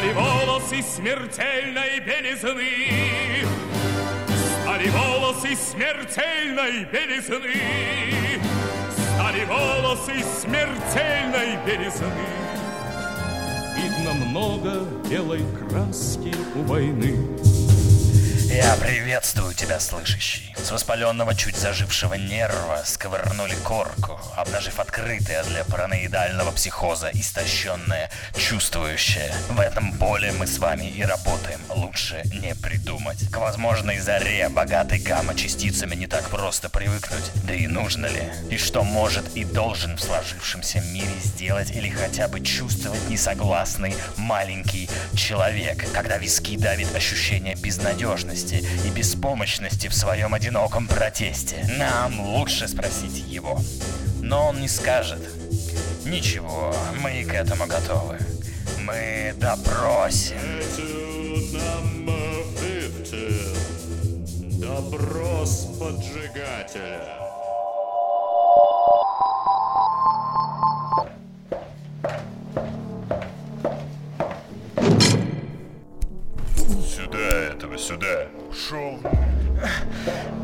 [0.00, 3.46] Стали волосы смертельной белизны,
[4.62, 8.40] Стали волосы смертельной белизны,
[9.14, 12.06] Стали волосы смертельной белизны.
[13.76, 17.14] Видно много белой краски у войны.
[18.62, 20.54] Я приветствую тебя, слышащий.
[20.54, 29.32] С воспаленного, чуть зажившего нерва сковырнули корку, обнажив открытое для параноидального психоза истощенное, чувствующее.
[29.48, 31.58] В этом поле мы с вами и работаем.
[31.70, 33.30] Лучше не придумать.
[33.30, 37.30] К возможной заре, богатой гамма-частицами, не так просто привыкнуть.
[37.44, 38.30] Да и нужно ли?
[38.50, 44.90] И что может и должен в сложившемся мире сделать или хотя бы чувствовать несогласный маленький
[45.16, 51.64] человек, когда виски давит ощущение безнадежности и беспомощности в своем одиноком протесте.
[51.78, 53.60] Нам лучше спросить его.
[54.20, 55.20] Но он не скажет.
[56.04, 58.18] Ничего, мы к этому готовы.
[58.80, 60.36] Мы допросим.
[64.60, 67.20] Допрос поджигателя.
[76.86, 78.39] Сюда этого, сюда.
[78.50, 78.98] Ушел.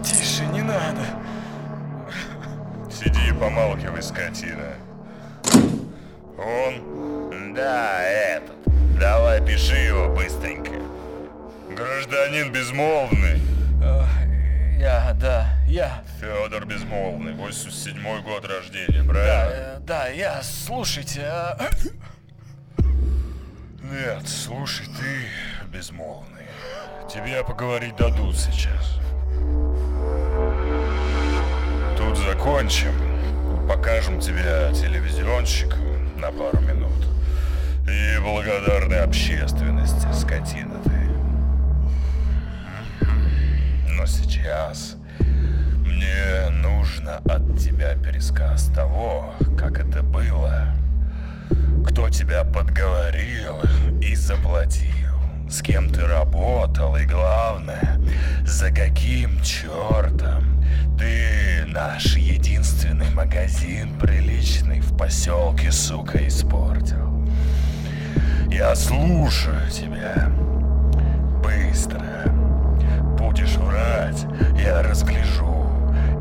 [0.04, 1.00] Тише, не надо.
[2.90, 4.74] Сиди и помалкивай, скотина.
[6.38, 7.54] Он?
[7.54, 8.56] Да, этот.
[8.98, 10.72] Давай, пиши его быстренько.
[11.70, 13.40] Гражданин Безмолвный.
[14.78, 16.02] Я, да, я.
[16.20, 19.50] Федор Безмолвный, 87 год рождения, правильно?
[19.50, 21.58] э, да, я, слушайте, а...
[23.82, 26.35] Нет, слушай, ты безмолвный.
[27.16, 29.00] Тебе поговорить дадут сейчас.
[31.96, 32.92] Тут закончим.
[33.66, 36.92] Покажем тебя телевизионщикам на пару минут.
[37.88, 41.08] И благодарной общественности, скотина ты.
[43.92, 44.96] Но сейчас
[45.86, 50.76] мне нужно от тебя пересказ того, как это было
[51.96, 53.56] кто тебя подговорил
[54.02, 54.95] и заплатил,
[55.48, 58.00] с кем ты работал и главное,
[58.44, 60.62] за каким чертом
[60.98, 67.26] ты наш единственный магазин приличный в поселке, сука, испортил.
[68.50, 70.30] Я слушаю тебя.
[71.42, 72.00] Быстро.
[73.18, 74.24] Будешь врать,
[74.58, 75.68] я разгляжу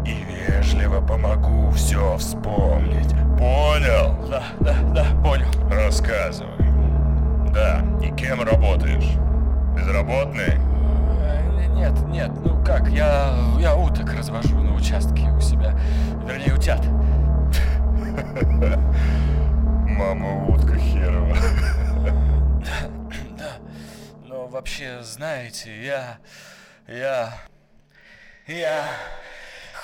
[0.06, 3.10] и вежливо помогу все вспомнить.
[3.38, 4.28] Понял?
[4.30, 5.48] Да, да, да, понял.
[5.72, 6.55] Рассказывай.
[7.56, 9.16] Да, и кем работаешь?
[9.78, 10.60] Безработный?
[11.22, 15.74] Э, Нет, нет, ну как, я, я уток развожу на участке у себя.
[16.28, 16.82] Вернее, утят.
[19.88, 21.38] Мама утка херова.
[23.38, 23.54] Да,
[24.26, 26.18] но вообще, знаете, я,
[26.90, 27.34] я,
[28.48, 28.84] я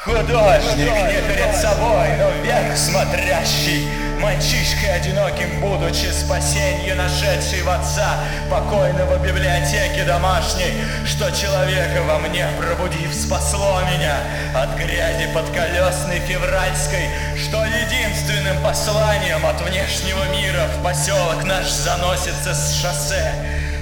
[0.03, 3.87] художник не перед собой, но вверх смотрящий,
[4.21, 10.73] мальчишкой одиноким будучи, спасенье нашедший в отца, покойного в библиотеке домашней,
[11.05, 14.15] что человека во мне пробудив спасло меня
[14.55, 22.79] от грязи подколесной февральской, что единственным посланием от внешнего мира в поселок наш заносится с
[22.79, 23.33] шоссе,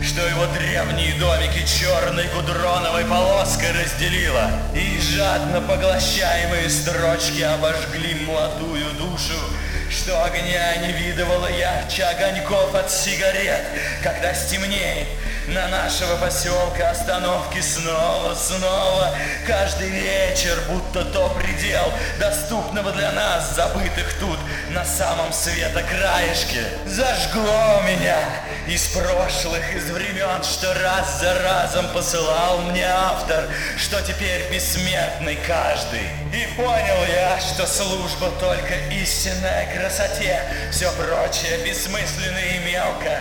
[0.01, 9.35] что его древние домики черной гудроновой полоской разделило, и жадно поглощаемые строчки обожгли молодую душу,
[9.89, 13.65] что огня не видывала ярче огоньков от сигарет,
[14.03, 15.07] когда стемнеет,
[15.53, 19.15] на нашего поселка остановки снова, снова,
[19.47, 24.37] каждый вечер, будто то предел доступного для нас, забытых тут
[24.69, 26.63] на самом света краешке.
[26.85, 28.17] Зажгло меня
[28.67, 36.03] из прошлых, из времен, что раз за разом посылал мне автор, что теперь бессмертный каждый.
[36.31, 43.19] И понял я, что служба только истинная красоте, все прочее бессмысленно и мелко.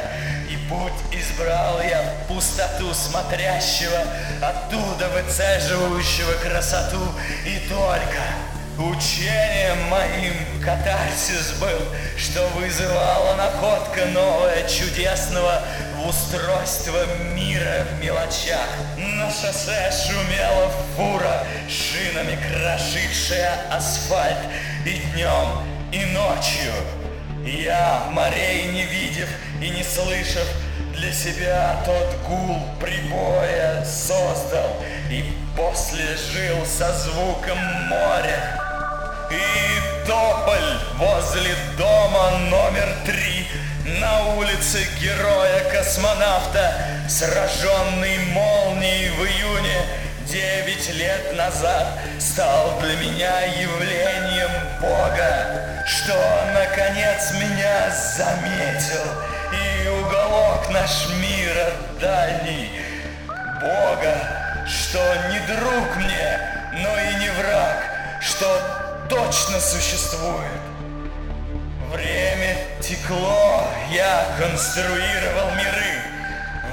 [0.69, 4.03] Путь избрал я пустоту смотрящего,
[4.43, 7.01] оттуда выцеживающего красоту.
[7.47, 8.21] И только
[8.77, 11.81] учением моим катарсис был,
[12.19, 15.63] что вызывала находка новая чудесного
[15.97, 17.03] в устройство
[17.35, 18.69] мира в мелочах.
[18.99, 24.37] На шоссе шумела фура, шинами крошившая асфальт
[24.85, 25.63] и днем,
[25.93, 26.75] и ночью.
[27.49, 29.29] Я, морей не видев
[29.63, 30.47] и не слышав,
[30.93, 34.77] для себя тот гул прибоя создал
[35.11, 35.25] и
[35.57, 37.59] после жил со звуком
[37.89, 38.61] моря.
[39.31, 43.47] И тополь возле дома номер три
[43.99, 46.75] на улице героя-космонавта,
[47.09, 56.15] сраженный молнией в июне девять лет назад, стал для меня явлением Бога, что
[56.53, 59.07] наконец меня заметил,
[59.53, 62.71] и уголок наш мира дальний
[63.61, 64.99] Бога, что
[65.31, 66.41] не друг мне,
[66.73, 67.85] но и не враг,
[68.21, 68.61] что
[69.09, 70.61] точно существует.
[71.91, 76.03] Время текло, я конструировал миры.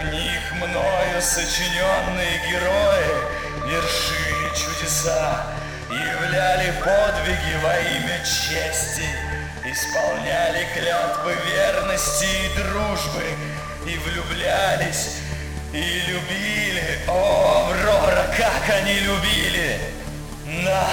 [0.01, 3.44] В них мною сочиненные герои
[3.75, 5.47] вершили чудеса,
[5.89, 9.07] являли подвиги во имя чести,
[9.65, 13.23] исполняли клятвы верности и дружбы,
[13.85, 15.17] и влюблялись,
[15.73, 16.99] и любили.
[17.07, 19.79] О, Аврора, как они любили!
[20.63, 20.87] На!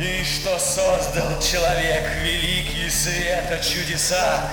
[0.00, 4.50] И что создал человек великий света чудеса,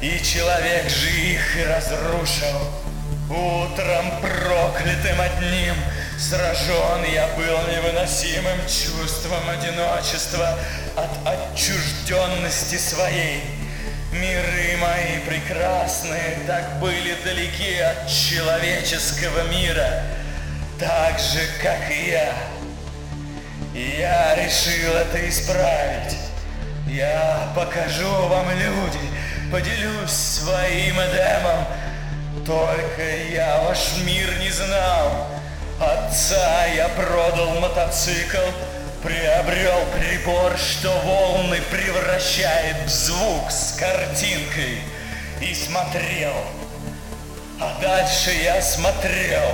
[0.00, 2.58] И человек же их и разрушил.
[3.28, 5.74] Утром проклятым одним
[6.20, 10.54] Сражен я был невыносимым чувством одиночества
[10.94, 13.42] От отчужденности своей.
[14.12, 20.02] Миры мои прекрасные так были далеки от человеческого мира,
[20.78, 22.34] так же, как и я.
[23.72, 26.18] Я решил это исправить.
[26.86, 29.00] Я покажу вам, люди,
[29.50, 31.64] поделюсь своим Эдемом.
[32.44, 33.02] Только
[33.32, 35.39] я ваш мир не знал.
[35.80, 38.36] Отца я продал мотоцикл,
[39.02, 44.82] приобрел прибор, что волны превращает в звук с картинкой.
[45.40, 46.34] И смотрел.
[47.58, 49.52] А дальше я смотрел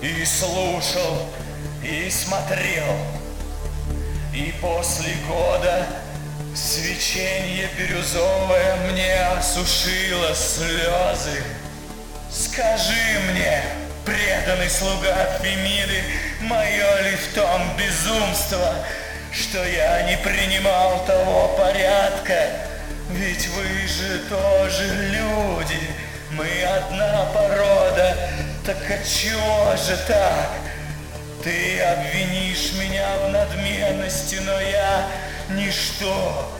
[0.00, 1.28] и слушал
[1.82, 2.96] и смотрел.
[4.32, 5.84] И после года
[6.54, 11.42] свечение бирюзовое мне осушило слезы.
[12.30, 13.17] Скажи
[14.48, 16.02] преданный слуга Фемиды,
[16.40, 18.76] мое ли в том безумство,
[19.30, 22.48] что я не принимал того порядка?
[23.10, 25.78] Ведь вы же тоже люди,
[26.30, 28.16] мы одна порода,
[28.64, 30.48] так отчего же так?
[31.44, 35.08] Ты обвинишь меня в надменности, но я
[35.50, 36.50] ничто,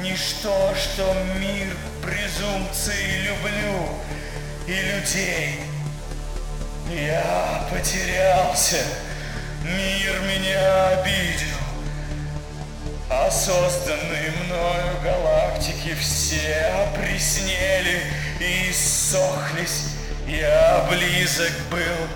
[0.00, 3.88] ничто, что мир презумпции люблю
[4.66, 5.73] и людей.
[6.90, 8.76] Я потерялся,
[9.62, 11.56] мир меня обидел,
[13.08, 18.02] а созданные мною галактики все опреснели
[18.38, 19.94] и иссохлись.
[20.26, 22.08] Я близок был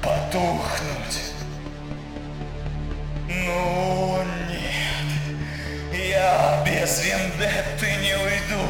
[0.00, 1.20] потухнуть.
[3.28, 8.68] Ну нет, я без вендетты не уйду.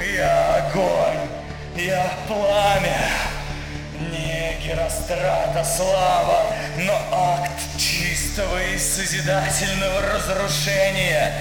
[0.00, 1.28] Я огонь,
[1.76, 3.27] я пламя.
[5.08, 6.46] Не Герострата слава,
[6.76, 11.32] но акт чистого и созидательного разрушения.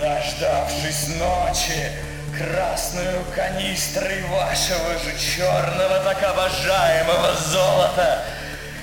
[0.00, 1.90] Дождавшись ночи,
[2.36, 8.24] красную канистрой вашего же черного так обожаемого золота,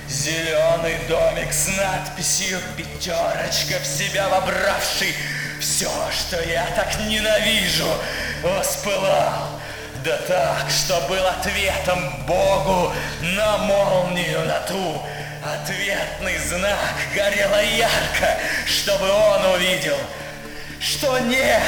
[0.10, 5.16] Зеленый домик с надписью «Пятерочка» в себя вобравший
[5.62, 7.88] Все, что я так ненавижу,
[8.42, 9.53] воспылал
[10.04, 15.01] Да так, что был ответом Богу на молнию на ту
[15.44, 19.98] Ответный знак горело ярко, чтобы он увидел
[20.84, 21.63] что нет,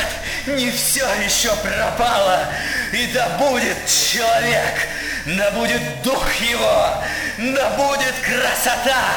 [0.45, 2.47] не все еще пропало,
[2.91, 4.87] и да будет человек,
[5.25, 7.03] да будет дух его,
[7.37, 9.15] да будет красота.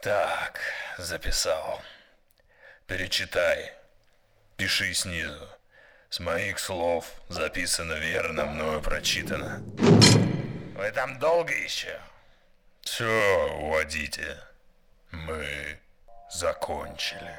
[0.00, 0.60] Так,
[0.98, 1.80] записал.
[2.88, 3.77] Перечитай.
[4.58, 5.48] Пиши снизу.
[6.10, 9.62] С моих слов записано верно, мною прочитано.
[10.76, 12.00] Вы там долго еще?
[12.82, 13.06] Все,
[13.60, 14.36] уводите.
[15.12, 15.78] Мы
[16.28, 17.38] закончили.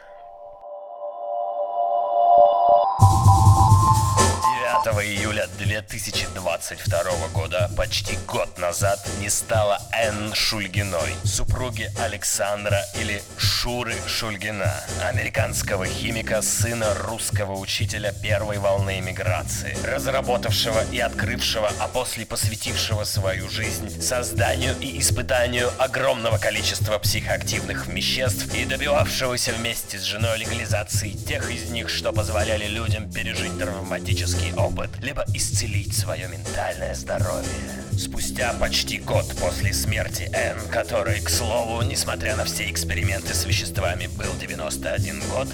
[4.70, 13.96] 5 июля 2022 года, почти год назад, не стало Энн Шульгиной, супруги Александра или Шуры
[14.06, 14.72] Шульгина,
[15.04, 23.50] американского химика, сына русского учителя первой волны эмиграции, разработавшего и открывшего, а после посвятившего свою
[23.50, 31.50] жизнь созданию и испытанию огромного количества психоактивных веществ и добивавшегося вместе с женой легализации тех
[31.50, 34.69] из них, что позволяли людям пережить травматический опыт,
[35.02, 37.50] либо исцелить свое ментальное здоровье.
[37.98, 44.08] Спустя почти год после смерти Энн, который, к слову, несмотря на все эксперименты с веществами,
[44.08, 45.48] был 91 год,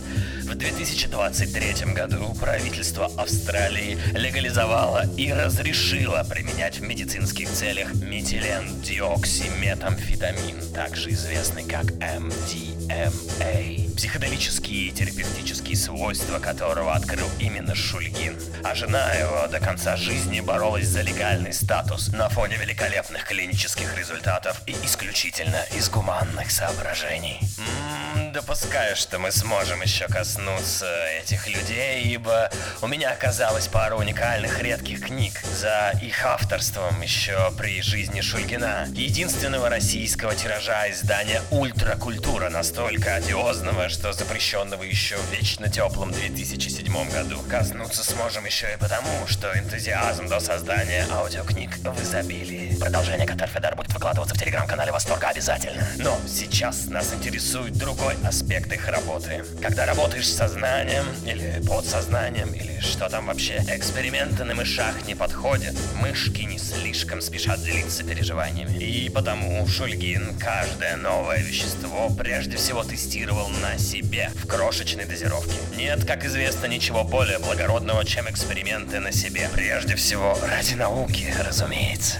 [0.44, 11.12] в 2023 году правительство Австралии легализовало и разрешило применять в медицинских целях метилен диоксиметамфетамин, также
[11.12, 18.38] известный как MDMA, психоделические и терапевтические свойства которого открыл именно Шульгин.
[18.64, 24.62] А жена его до конца жизни боролась за легальный статус на фоне великолепных клинических результатов
[24.68, 27.40] и исключительно из гуманных соображений.
[27.58, 28.05] М-м,
[28.36, 32.51] допускаю, что мы сможем еще коснуться этих людей, ибо
[32.82, 38.89] у меня оказалось пара уникальных редких книг за их авторством еще при жизни Шульгина.
[38.94, 47.39] Единственного российского тиража издания «Ультракультура» настолько одиозного, что запрещенного еще в вечно теплом 2007 году.
[47.50, 52.75] Коснуться сможем еще и потому, что энтузиазм до создания аудиокниг в изобилии.
[52.77, 55.88] Продолжение Катарфедар будет выкладываться в телеграм-канале Восторга обязательно.
[56.00, 59.44] Но сейчас нас интересует другой аспект их работы.
[59.62, 65.75] Когда работаешь с сознанием, или подсознанием, или что там вообще, эксперименты на мышах не подходят.
[65.96, 68.77] Мышки не слишком спешат делиться переживаниями.
[68.77, 75.55] И потому Шульгин каждое новое вещество прежде всего тестировал на себе в крошечной дозировке.
[75.75, 79.50] Нет, как известно, ничего более благородного, чем эксперименты на себе.
[79.53, 82.20] Прежде всего ради науки, разумеется.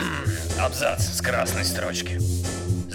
[0.58, 2.18] Абзац с красной строчки.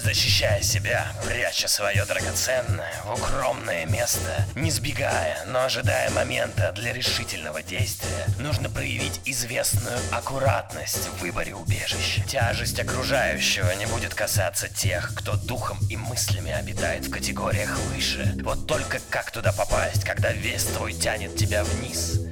[0.04, 7.64] Защищая себя, пряча свое драгоценное в укромное место, не сбегая, но ожидая момента для решительного
[7.64, 12.22] действия, нужно проявить известную аккуратность в выборе убежища.
[12.28, 18.36] Тяжесть окружающего не будет касаться тех, кто духом и мыслями обитает в категориях выше.
[18.44, 22.23] Вот только как туда попасть, когда вес твой тянет тебя вниз?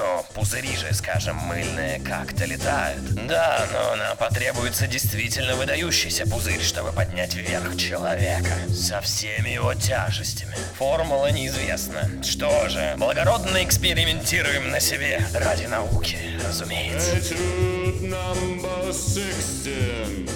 [0.00, 3.02] Но пузыри же, скажем, мыльные как-то летают.
[3.26, 8.50] Да, но нам потребуется действительно выдающийся пузырь, чтобы поднять вверх человека.
[8.74, 10.56] Со всеми его тяжестями.
[10.78, 12.08] Формула неизвестна.
[12.22, 15.22] Что же, благородно экспериментируем на себе.
[15.34, 16.16] Ради науки,
[16.46, 17.18] разумеется.
[17.18, 20.30] Этюд number 16.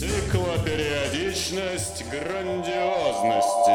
[0.00, 3.70] Циклопериодичность грандиозности.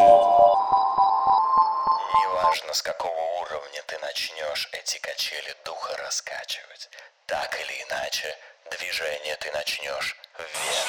[2.20, 6.90] Неважно, с какого уровня ты начнешь эти качели духа раскачивать.
[7.26, 8.36] Так или иначе,
[8.72, 10.88] движение ты начнешь вверх.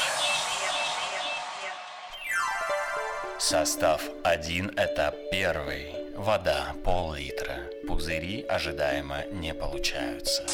[3.38, 6.16] Состав 1 этап 1.
[6.16, 7.70] Вода пол-литра.
[7.86, 10.44] Пузыри ожидаемо не получаются.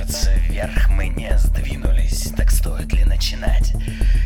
[0.00, 2.32] Кажется, вверх мы не сдвинулись.
[2.34, 3.74] Так стоит ли начинать?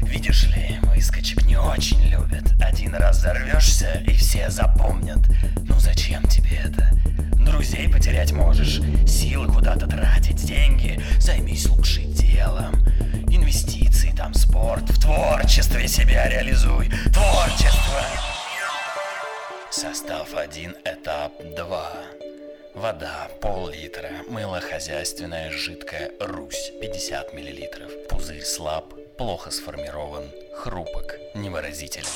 [0.02, 2.44] Видишь ли, выскочек не очень любят.
[2.62, 5.18] Один раз взорвешься, и все запомнят.
[5.64, 6.90] Ну зачем тебе это?
[7.44, 11.02] Друзей потерять можешь, силы куда-то тратить, деньги.
[11.18, 12.74] Займись лучше делом.
[13.28, 16.88] Инвестиции, там спорт, в творчестве себя реализуй.
[17.12, 18.00] Творчество!
[19.72, 22.23] Состав 1, этап 2.
[22.74, 27.88] Вода пол-литра, мыло хозяйственное, жидкое, Русь 50 миллилитров.
[28.08, 30.24] Пузырь слаб, плохо сформирован,
[30.56, 32.08] хрупок, невыразителен.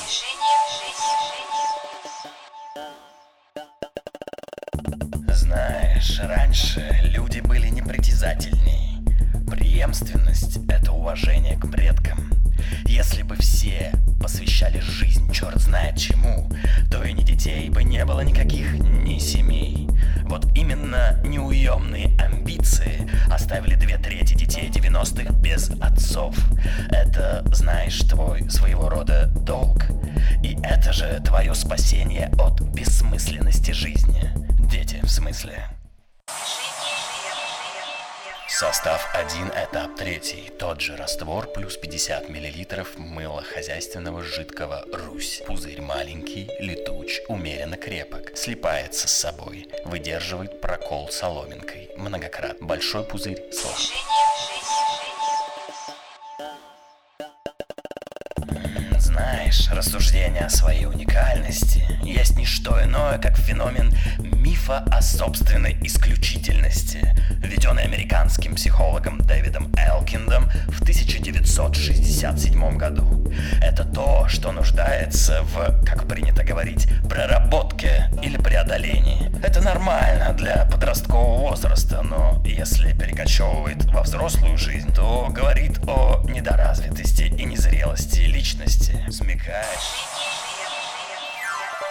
[5.29, 9.01] Знаешь, раньше люди были непритязательней.
[9.49, 12.33] Преемственность— это уважение к предкам.
[12.85, 16.51] Если бы все посвящали жизнь черт знает чему,
[16.91, 19.87] то и ни детей бы не было никаких, ни семей.
[20.29, 26.37] Вот именно неуемные амбиции оставили две трети детей 90-х без отцов.
[26.91, 29.85] Это, знаешь, твой своего рода долг.
[30.43, 34.29] И это же твое спасение от бессмысленности жизни.
[34.69, 35.78] Дети, в смысле.
[38.59, 40.51] Состав 1, этап 3.
[40.59, 45.41] Тот же раствор плюс 50 мл мыла хозяйственного жидкого Русь.
[45.47, 52.67] Пузырь маленький, летуч, умеренно крепок, слипается с собой, выдерживает прокол соломинкой многократно.
[52.67, 53.77] Большой пузырь слаб.
[59.71, 67.83] Рассуждение о своей уникальности есть не что иное, как феномен мифа о собственной исключительности, введенный
[67.83, 73.31] американским психологом Дэвидом Элкиндом в 1967 году.
[73.61, 79.31] Это то, что нуждается в, как принято говорить, проработке или преодолении.
[79.43, 87.23] Это нормально для подросткового возраста, но если перекочевывает во взрослую жизнь, то говорит о недоразвитости
[87.23, 89.05] и незрелости личности.
[89.59, 90.05] Смекаешь?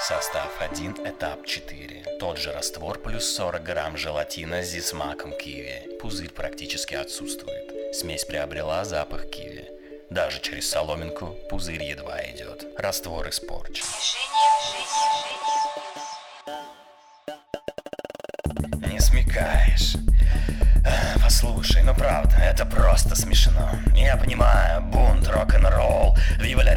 [0.00, 2.18] Состав 1, этап 4.
[2.18, 5.98] Тот же раствор плюс 40 грамм желатина с зисмаком киви.
[6.00, 7.94] Пузырь практически отсутствует.
[7.94, 9.68] Смесь приобрела запах киви.
[10.08, 12.64] Даже через соломинку пузырь едва идет.
[12.78, 13.84] Раствор испорчен.
[18.98, 19.94] Не смекаешь.
[20.84, 23.70] А, Послушай, ну правда, это просто смешно.
[23.94, 26.74] Я понимаю, бунт, рок-н-ролл, вива ля.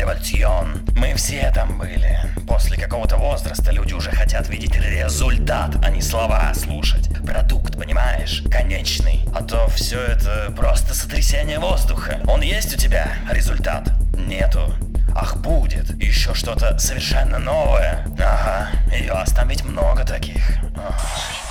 [0.95, 2.19] Мы все там были.
[2.47, 7.09] После какого-то возраста люди уже хотят видеть результат, а не слова слушать.
[7.25, 8.43] Продукт, понимаешь?
[8.51, 9.25] Конечный.
[9.33, 12.19] А то все это просто сотрясение воздуха.
[12.27, 13.13] Он есть у тебя?
[13.31, 13.89] Результат?
[14.15, 14.75] Нету.
[15.15, 15.89] Ах, будет.
[15.99, 18.05] Еще что-то совершенно новое.
[18.19, 20.59] Ага, и вас там ведь много таких.
[20.75, 21.50] Ага.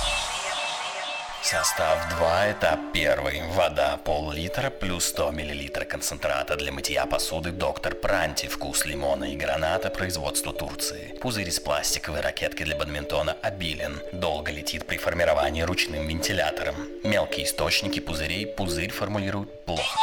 [1.43, 3.49] Состав 2, этап 1.
[3.49, 8.47] Вода пол-литра плюс 100 мл концентрата для мытья посуды Доктор Пранти.
[8.47, 9.89] Вкус лимона и граната.
[9.89, 11.17] Производство Турции.
[11.19, 13.99] Пузырь из пластиковой ракетки для бадминтона обилен.
[14.13, 16.75] Долго летит при формировании ручным вентилятором.
[17.03, 19.99] Мелкие источники пузырей пузырь формулируют плохо.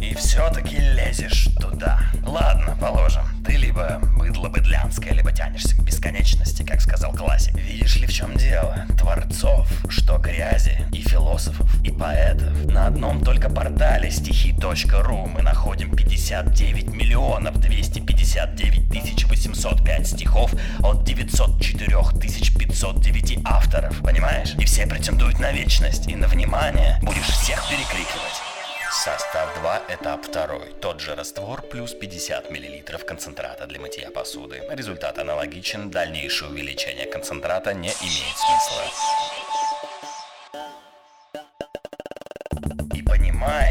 [0.00, 2.00] И все-таки лезешь туда.
[2.26, 3.31] Ладно, положим.
[3.44, 7.54] Ты либо быдло быдлянское, либо тянешься к бесконечности, как сказал классик.
[7.56, 8.86] Видишь ли, в чем дело?
[8.98, 12.66] Творцов, что грязи, и философов, и поэтов.
[12.66, 22.20] На одном только портале стихи.ру мы находим 59 миллионов 259 тысяч 805 стихов от 904
[22.20, 24.00] тысяч 509 авторов.
[24.02, 24.54] Понимаешь?
[24.58, 26.98] И все претендуют на вечность и на внимание.
[27.02, 28.51] Будешь всех перекрикивать.
[28.94, 30.78] Состав 2, этап 2.
[30.82, 34.62] Тот же раствор плюс 50 мл концентрата для мытья посуды.
[34.68, 38.82] Результат аналогичен, дальнейшее увеличение концентрата не имеет смысла.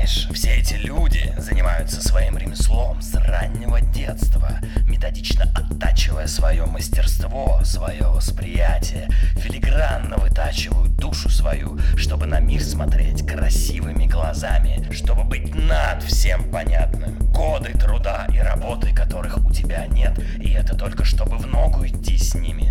[0.02, 8.08] Понимаешь, все эти люди занимаются своим ремеслом с раннего детства, методично оттачивая свое мастерство, свое
[8.08, 16.50] восприятие, филигранно вытачивают душу свою, чтобы на мир смотреть красивыми глазами, чтобы быть над всем
[16.50, 17.20] понятным.
[17.32, 22.18] Годы труда и работы, которых у тебя нет, и это только чтобы в ногу идти
[22.18, 22.71] с ними,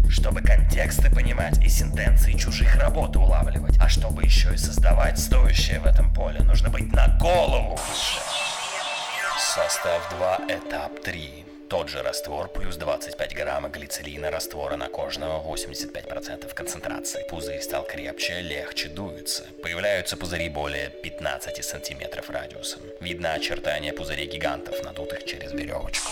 [0.90, 6.12] контексты понимать и сентенции чужих работ улавливать, а чтобы еще и создавать стоящее в этом
[6.12, 8.18] поле, нужно быть на голову выше.
[9.38, 11.44] Состав 2, этап 3.
[11.68, 17.24] Тот же раствор плюс 25 грамма глицерина раствора накожного 85% концентрации.
[17.30, 19.44] Пузырь стал крепче, легче дуется.
[19.62, 22.82] Появляются пузыри более 15 сантиметров радиусом.
[23.00, 26.10] Видно очертания пузырей гигантов, надутых через веревочку.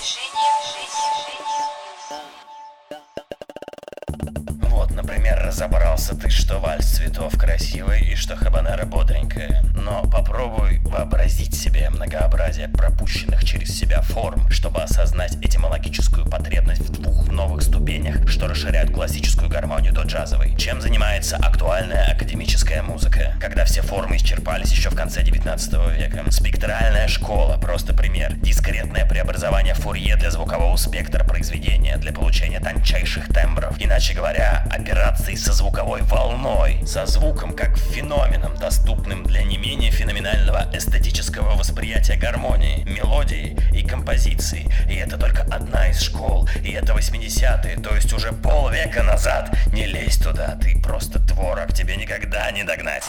[4.88, 9.62] Вот, например, разобрался ты, что вальс цветов красивый и что хабанера бодренькая.
[9.74, 17.28] Но попробуй вообразить себе многообразие пропущенных через себя форм, чтобы осознать этимологическую потребность в двух
[17.28, 20.56] новых ступенях, что расширяют классическую гармонию до джазовой.
[20.56, 26.24] Чем занимается актуальная академическая музыка, когда все формы исчерпались еще в конце 19 века?
[26.30, 28.34] Спектральная школа, просто пример.
[28.36, 33.76] Дискретное преобразование Фурье для звукового спектра произведения, для получения тончайших тембров.
[33.78, 40.70] Иначе говоря, операции со звуковой волной, со звуком как феноменом, доступным для не менее феноменального
[40.72, 44.66] эстетического восприятия гармонии, мелодии и композиции.
[44.88, 49.54] И это только одна из школ, и это 80-е, то есть уже полвека назад.
[49.72, 53.04] Не лезь туда, ты просто творог, тебе никогда не догнать.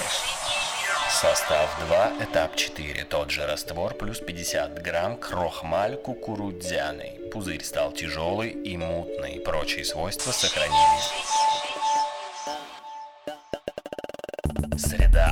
[1.10, 3.04] Состав 2, этап 4.
[3.06, 7.20] Тот же раствор плюс 50 грамм крохмаль кукурудзяный.
[7.34, 9.40] Пузырь стал тяжелый и мутный.
[9.40, 11.49] Прочие свойства сохранились.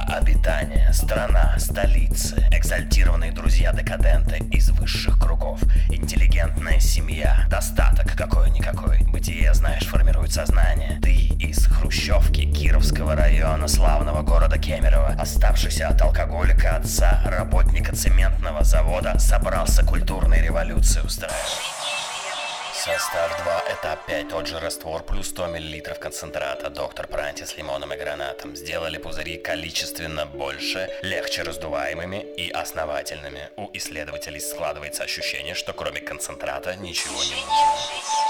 [0.08, 10.32] Обитания, страна, столицы, экзальтированные друзья-декаденты из высших кругов, интеллигентная семья, достаток какой-никакой, бытие, знаешь, формирует
[10.32, 11.00] сознание.
[11.02, 19.20] Ты из хрущевки Кировского района славного города Кемерово, оставшийся от алкоголика отца, работника цементного завода,
[19.20, 22.07] собрался культурной революции устраивать.
[22.86, 27.92] Состав 2, этап 5, тот же раствор плюс 100 мл концентрата, доктор Пранти с лимоном
[27.92, 28.56] и гранатом.
[28.56, 33.50] Сделали пузыри количественно больше, легче раздуваемыми и основательными.
[33.58, 38.27] У исследователей складывается ощущение, что кроме концентрата ничего не нужно.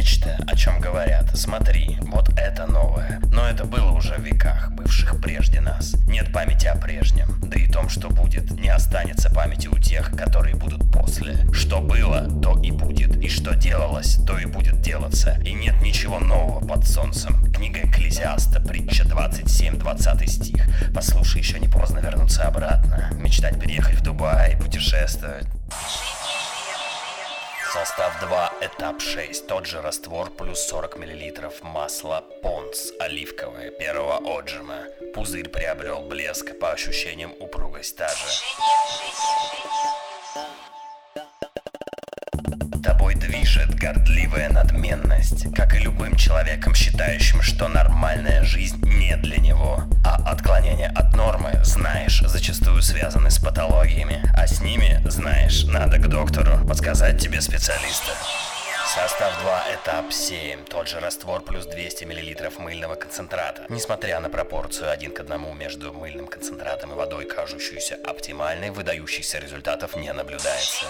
[0.00, 1.26] Нечто, о чем говорят.
[1.34, 3.20] Смотри, вот это новое.
[3.32, 5.94] Но это было уже в веках, бывших прежде нас.
[6.06, 7.38] Нет памяти о прежнем.
[7.42, 11.36] Да и том, что будет, не останется памяти у тех, которые будут после.
[11.52, 13.14] Что было, то и будет.
[13.22, 15.38] И что делалось, то и будет делаться.
[15.44, 17.52] И нет ничего нового под солнцем.
[17.52, 20.66] Книга Экклезиаста, притча 27, 20 стих.
[20.94, 23.10] Послушай, еще не поздно вернуться обратно.
[23.18, 25.46] Мечтать переехать в Дубай, путешествовать.
[27.72, 29.46] Состав 2, этап 6.
[29.46, 34.86] Тот же раствор плюс 40 мл масла Понс оливковое первого отжима.
[35.14, 38.26] Пузырь приобрел блеск, по ощущениям упругость та же.
[43.50, 49.82] Движет гордливая надменность, как и любым человеком, считающим, что нормальная жизнь не для него.
[50.04, 54.22] А отклонения от нормы, знаешь, зачастую связаны с патологиями.
[54.36, 58.12] А с ними, знаешь, надо к доктору подсказать тебе специалиста.
[58.86, 60.64] Состав 2, этап 7.
[60.66, 63.62] Тот же раствор плюс 200 мл мыльного концентрата.
[63.68, 69.96] Несмотря на пропорцию один к одному между мыльным концентратом и водой, кажущуюся оптимальной, выдающихся результатов
[69.96, 70.86] не наблюдается.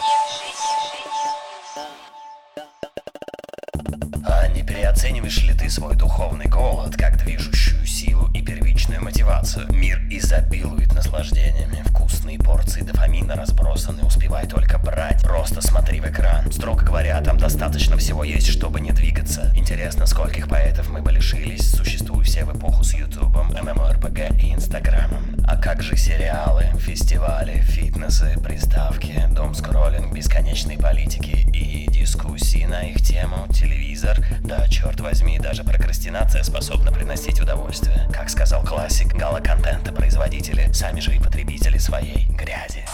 [4.80, 9.70] Не переоцениваешь ли ты свой духовный голод как движущую силу и первичную мотивацию?
[9.70, 11.82] Мир изобилует наслаждениями.
[11.84, 15.22] Вкусные порции дофамина разбросаны, успевай только брать.
[15.22, 16.50] Просто смотри в экран.
[16.50, 19.52] Строго говоря, там достаточно всего есть, чтобы не двигаться.
[19.54, 25.39] Интересно, скольких поэтов мы бы лишились, существуя все в эпоху с Ютубом, ММОРПГ и Инстаграмом.
[25.50, 33.02] А как же сериалы, фестивали, фитнесы, приставки, дом скроллинг, бесконечной политики и дискуссии на их
[33.02, 38.08] тему, телевизор, да, черт возьми, даже прокрастинация способна приносить удовольствие.
[38.12, 42.84] Как сказал классик, гала-контента производители, сами же и потребители своей грязи.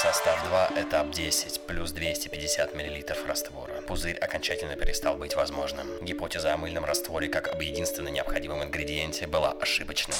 [0.00, 3.80] Состав 2, этап 10, плюс 250 мл раствора.
[3.88, 5.88] Пузырь окончательно перестал быть возможным.
[6.02, 10.14] Гипотеза о мыльном растворе как об единственно необходимом ингредиенте была ошибочной.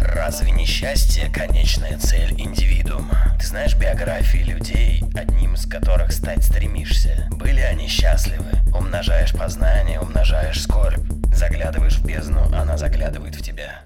[0.00, 3.36] Разве не счастье– конечная цель индивидуума?
[3.40, 7.26] Ты знаешь биографии людей, одним из которых стать стремишься?
[7.32, 8.52] Были они счастливы?
[8.72, 11.02] Умножаешь познание, умножаешь скорбь.
[11.34, 13.82] Заглядываешь в бездну, она заглядывает в тебя.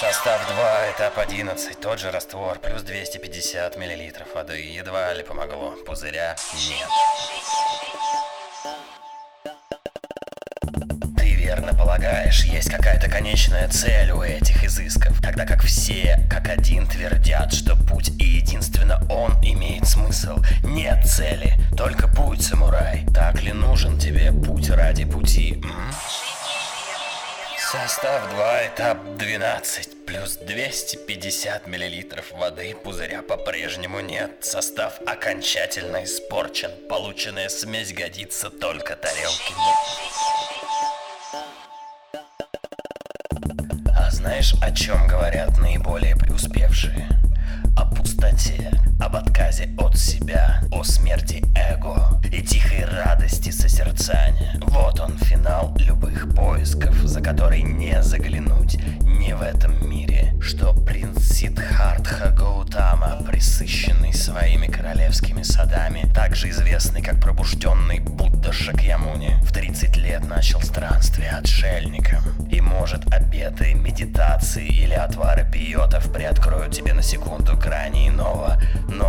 [0.00, 4.60] Состав 2, этап 11, тот же раствор, плюс 250 мл воды.
[4.60, 6.36] Едва ли помогло, пузыря
[6.68, 6.88] нет.
[11.16, 16.86] Ты верно полагаешь, есть какая-то конечная цель у этих изысков, тогда как все, как один,
[16.86, 20.38] твердят, что путь и единственно он имеет смысл.
[20.62, 23.04] Нет цели, только путь, самурай.
[23.12, 25.54] Так ли нужен тебе путь ради пути?
[25.54, 25.92] М?
[27.70, 34.42] Состав 2, этап 12, плюс 250 миллилитров воды, пузыря по-прежнему нет.
[34.42, 36.70] Состав окончательно испорчен.
[36.88, 39.52] Полученная смесь годится только тарелке.
[43.94, 47.06] А знаешь, о чем говорят наиболее преуспевшие?
[47.78, 54.58] О пустоте, об отказе от себя, о смерти эго и тихой радости созерцания.
[54.62, 60.34] Вот он, финал любых поисков, за который не заглянуть не в этом мире.
[60.40, 69.52] Что принц Сиддхартха Гаутама, присыщенный своими королевскими садами, также известный как пробужденный Будда Шакьямуни, в
[69.52, 72.22] 30 лет начал странствие отшельником.
[72.50, 78.56] И может обеты, медитации или отвары пиотов приоткроют тебе на секунду грани иного,
[78.88, 79.07] но,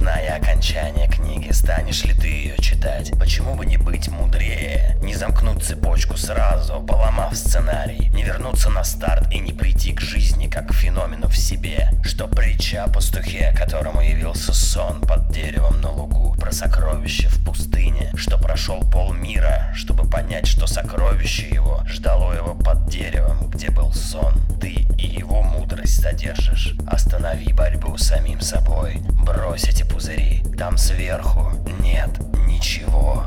[0.00, 3.12] зная окончание книги, станешь ли ты ее читать?
[3.18, 4.96] Почему бы не быть мудрее?
[5.02, 10.48] Не замкнуть цепочку сразу, поломав сценарий, не вернуться на старт и не прийти к жизни
[10.48, 15.90] как к феномену в себе, что притча о пастухе, которому явился сон под деревом на
[15.90, 22.54] лугу, про сокровище в пустыне, что прошел полмира, чтобы понять, что сокровище его ждало его
[22.54, 24.40] под деревом, где был сон.
[24.60, 26.74] Ты и его мудрость содержишь.
[26.86, 30.42] Останови борьбу самим собой, брось эти пузыри.
[30.56, 31.50] Там сверху
[31.82, 32.10] нет
[32.46, 33.24] ничего.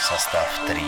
[0.00, 0.80] Состав 3.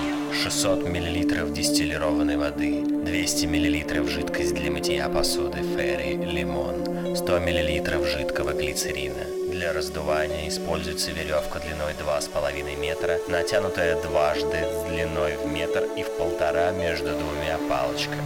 [0.43, 8.53] 600 мл дистиллированной воды, 200 мл жидкость для мытья посуды Ферри Лимон, 100 мл жидкого
[8.53, 9.42] глицерина.
[9.63, 16.11] Для раздувания используется веревка длиной 2,5 метра, натянутая дважды с длиной в метр и в
[16.19, 18.25] полтора между двумя палочками.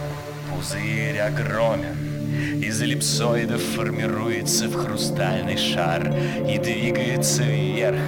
[0.49, 1.95] Пузырь огромен.
[2.59, 6.11] Из эллипсоидов формируется в хрустальный шар
[6.49, 8.01] и двигается вверх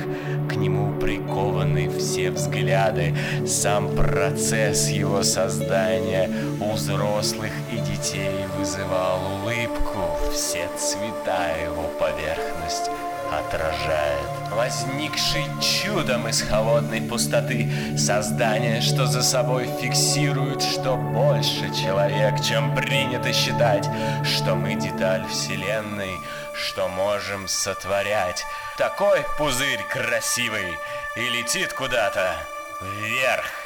[0.49, 3.15] к нему прикованы все взгляды.
[3.45, 10.17] Сам процесс его создания у взрослых и детей вызывал улыбку.
[10.33, 12.89] Все цвета его поверхность
[13.31, 22.75] отражает возникший чудом из холодной пустоты создание, что за собой фиксирует, что больше человек, чем
[22.75, 23.87] принято считать,
[24.23, 26.19] что мы деталь вселенной,
[26.53, 28.43] что можем сотворять.
[28.77, 30.77] Такой пузырь красивый
[31.15, 32.35] и летит куда-то
[32.81, 33.59] вверх.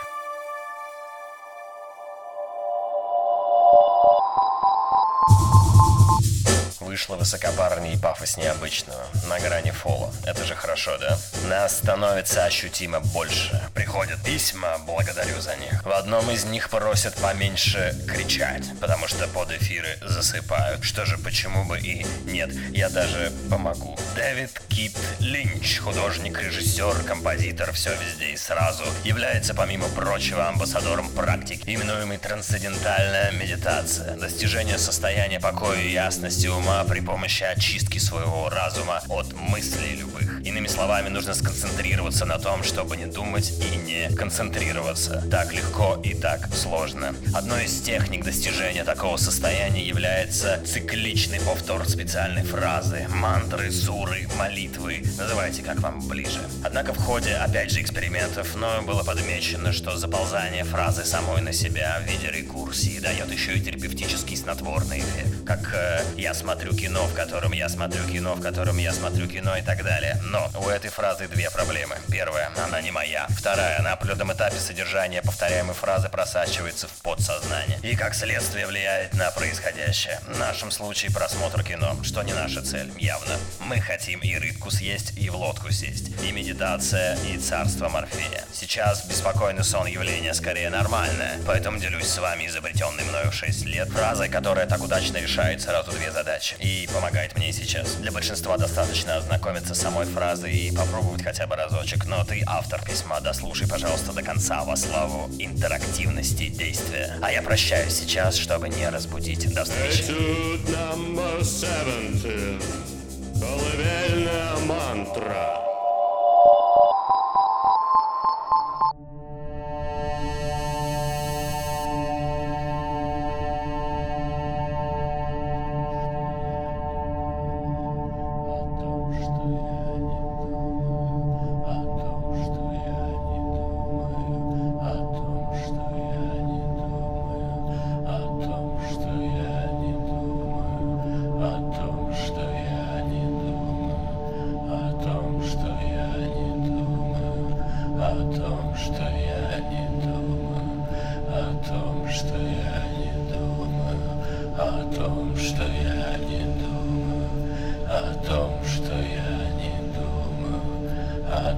[6.94, 10.14] Вышло высокопарнее и пафоснее обычного, на грани фола.
[10.28, 11.18] Это же хорошо, да?
[11.48, 13.60] Нас становится ощутимо больше.
[13.74, 15.84] Приходят письма, благодарю за них.
[15.84, 20.84] В одном из них просят поменьше кричать, потому что под эфиры засыпают.
[20.84, 23.98] Что же, почему бы и нет, я даже помогу.
[24.16, 31.62] Дэвид Кит Линч, художник, режиссер, композитор, все везде и сразу, является, помимо прочего, амбассадором практик,
[31.66, 34.16] именуемой трансцендентальная медитация.
[34.16, 40.46] Достижение состояния покоя и ясности ума при помощи очистки своего разума от мыслей любых.
[40.46, 45.24] Иными словами, нужно сконцентрироваться на том, чтобы не думать и не концентрироваться.
[45.32, 47.15] Так легко и так сложно.
[47.34, 55.02] Одной из техник достижения такого состояния является цикличный повтор специальной фразы, мантры, суры, молитвы.
[55.17, 56.41] Называйте, как вам ближе.
[56.63, 62.02] Однако в ходе, опять же, экспериментов мною было подмечено, что заползание фразы самой на себя
[62.04, 65.46] в виде рекурсии дает еще и терапевтический снотворный эффект.
[65.46, 69.56] Как э, я смотрю кино, в котором я смотрю кино, в котором я смотрю кино
[69.58, 70.20] и так далее.
[70.24, 71.96] Но у этой фразы две проблемы.
[72.12, 73.28] Первая, она не моя.
[73.30, 77.80] Вторая, на определенном этапе содержания повторяемой фразы просачивается в подсознание.
[77.82, 80.20] И как следствие влияет на происходящее.
[80.28, 83.38] В нашем случае просмотр кино, что не наша цель, явно.
[83.60, 86.10] Мы хотим и рыбку съесть, и в лодку сесть.
[86.24, 88.44] И медитация, и царство Морфея.
[88.54, 93.90] Сейчас беспокойный сон явление скорее нормальное, поэтому делюсь с вами изобретенной мною в 6 лет
[93.90, 97.95] фразой, которая так удачно решает сразу две задачи и помогает мне сейчас.
[97.95, 102.82] Для большинства достаточно ознакомиться с самой фразой и попробовать хотя бы разочек, но ты автор
[102.84, 107.17] письма, дослушай, пожалуйста, до конца во славу интерактивности действия.
[107.21, 109.54] А я прощаюсь сейчас, чтобы не разбудить.
[109.54, 110.04] До встречи.